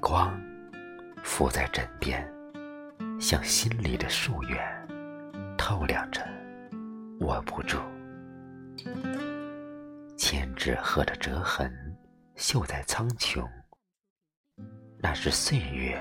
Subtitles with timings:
[0.00, 0.32] 光
[1.22, 2.26] 浮在枕边，
[3.20, 4.58] 像心里的夙愿，
[5.58, 6.26] 透亮着，
[7.20, 7.78] 握不住。
[10.16, 11.70] 千纸鹤的折痕，
[12.34, 13.46] 绣在苍穹，
[14.98, 16.00] 那是岁月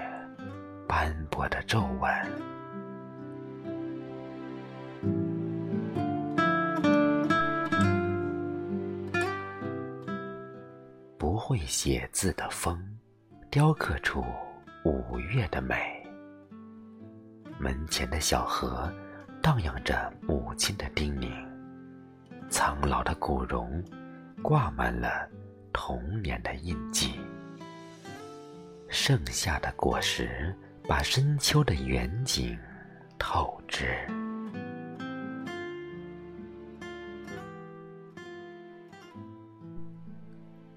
[0.88, 2.10] 斑驳的皱纹。
[11.18, 12.99] 不会写字的风，
[13.52, 14.24] 雕刻出
[14.86, 15.76] 五月的美。
[17.58, 18.94] 门前的小河，
[19.42, 21.32] 荡漾着母亲的叮咛。
[22.48, 23.84] 苍老的古榕，
[24.44, 25.28] 挂满了
[25.74, 27.20] 童年的印记。
[28.88, 30.56] 盛夏的果实，
[30.88, 32.56] 把深秋的远景
[33.18, 33.98] 透支。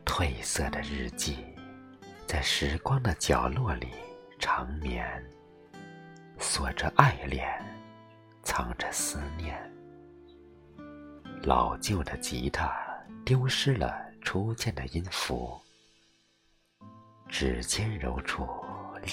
[0.06, 1.36] 褪色的日记，
[2.32, 3.88] 在时光的角落里
[4.38, 5.22] 长眠，
[6.38, 7.46] 锁着爱恋，
[8.42, 9.54] 藏着思念。
[11.42, 12.74] 老旧的吉他
[13.22, 15.60] 丢失了初见的音符，
[17.28, 18.48] 指尖揉出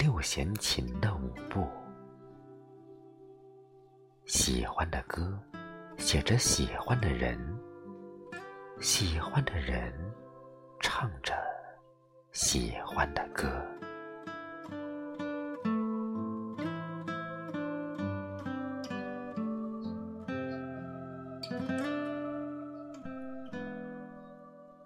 [0.00, 1.68] 六弦琴的舞步。
[4.24, 5.38] 喜欢的歌，
[5.98, 7.38] 写着喜欢的人，
[8.80, 9.92] 喜欢的人。
[10.82, 11.34] 唱着
[12.32, 13.50] 喜欢的歌，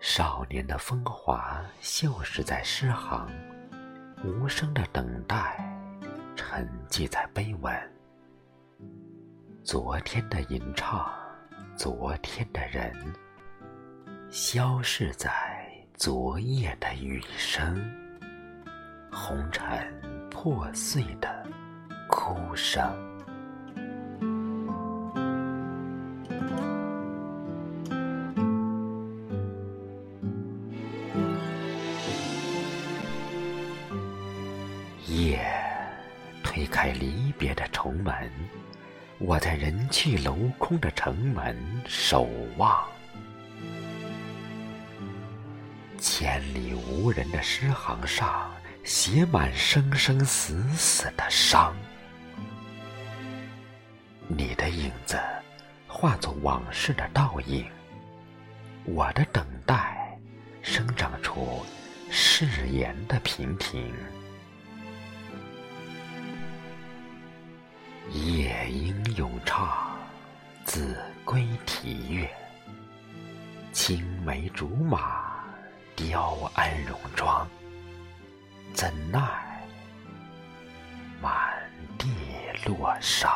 [0.00, 3.28] 少年的风华锈蚀在诗行，
[4.24, 5.78] 无声的等待
[6.34, 7.72] 沉寂在碑文。
[9.62, 11.12] 昨天的吟唱，
[11.76, 12.94] 昨天的人，
[14.30, 15.53] 消逝在。
[15.96, 17.80] 昨夜的雨声，
[19.12, 19.64] 红尘
[20.28, 21.46] 破碎的
[22.08, 22.82] 哭声。
[35.06, 35.40] 夜
[36.42, 38.30] 推开离别的重门，
[39.18, 41.56] 我在人去楼空的城门
[41.86, 42.93] 守望。
[45.98, 48.50] 千里无人的诗行上，
[48.82, 51.74] 写满生生死死的伤。
[54.28, 55.18] 你的影子
[55.86, 57.66] 化作往事的倒影，
[58.84, 60.18] 我的等待
[60.62, 61.64] 生长出
[62.10, 63.92] 誓言的平平。
[68.12, 69.96] 夜莺咏唱，
[70.64, 72.28] 子规啼乐，
[73.72, 75.23] 青梅竹马。
[75.96, 77.48] 雕鞍戎装，
[78.72, 79.20] 怎奈
[81.20, 81.54] 满
[81.96, 82.08] 地
[82.66, 83.30] 落伤？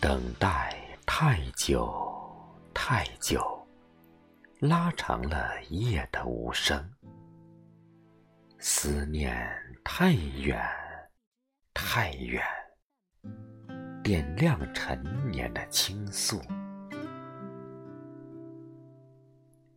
[0.00, 1.92] 等待太久
[2.72, 3.66] 太久，
[4.60, 6.88] 拉长了夜的无声。
[8.60, 9.48] 思念
[9.84, 10.64] 太远
[11.74, 12.44] 太远。
[14.06, 15.02] 点亮陈
[15.32, 16.40] 年的倾诉，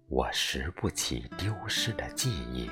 [0.08, 2.70] 我拾不起丢失的记忆，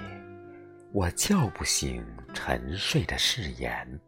[0.93, 3.99] 我叫不醒沉睡的誓言。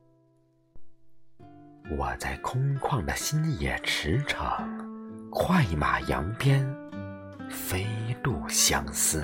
[1.98, 4.64] 我在空旷的新野驰骋，
[5.32, 6.64] 快马扬鞭，
[7.50, 7.88] 飞
[8.22, 9.24] 渡相思。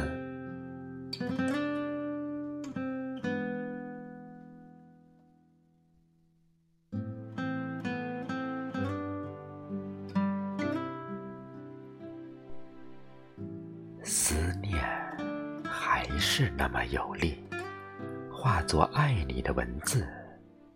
[14.28, 14.84] 思念
[15.64, 17.48] 还是那么有力，
[18.34, 20.04] 化作爱你的文字，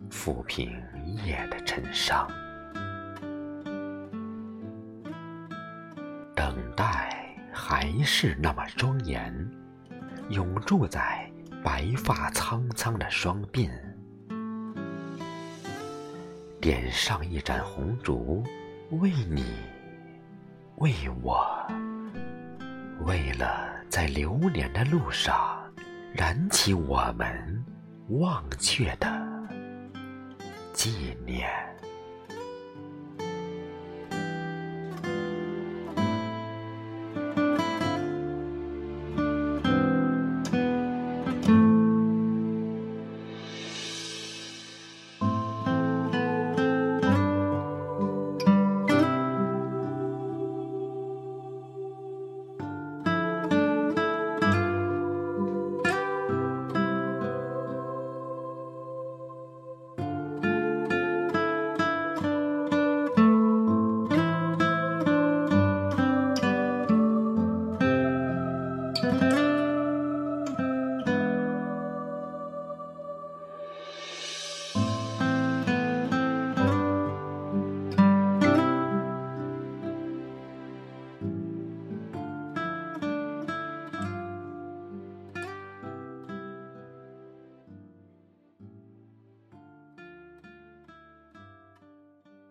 [0.08, 0.80] 抚平
[1.26, 2.30] 夜的沉伤。
[6.36, 9.34] 等待还是那么庄严，
[10.30, 11.28] 永驻在
[11.64, 13.68] 白发苍苍的双鬓。
[16.62, 18.44] 点上一盏红烛，
[18.92, 19.44] 为你，
[20.76, 20.94] 为
[21.24, 21.68] 我。
[23.06, 25.58] 为了在流年的路上
[26.14, 27.66] 燃起我们
[28.10, 29.08] 忘却的
[30.74, 31.50] 纪念。